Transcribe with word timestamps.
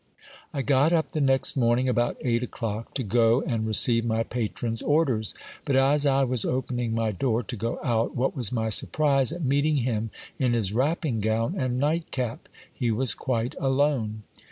I 0.51 0.63
got 0.63 0.91
up 0.91 1.11
the 1.11 1.21
next 1.21 1.55
morning 1.55 1.87
about 1.87 2.17
eight 2.21 2.41
o'clock 2.41 2.95
to 2.95 3.03
go 3.03 3.43
and 3.45 3.67
receive 3.67 4.03
my 4.03 4.23
patron's 4.23 4.81
orders; 4.81 5.35
but 5.63 5.75
as 5.75 6.07
I 6.07 6.23
was 6.23 6.43
opening 6.43 6.95
my 6.95 7.11
door 7.11 7.43
to 7.43 7.55
go 7.55 7.79
out, 7.83 8.15
what 8.15 8.35
was 8.35 8.51
my 8.51 8.69
surprise 8.71 9.31
at 9.31 9.43
meeting 9.45 9.77
him 9.85 10.09
in 10.39 10.53
his 10.53 10.73
wrapping 10.73 11.19
gown 11.19 11.53
and 11.55 11.77
night 11.79 12.09
cap. 12.09 12.47
He 12.73 12.89
was 12.89 13.13
quite 13.13 13.53
alone. 13.59 14.23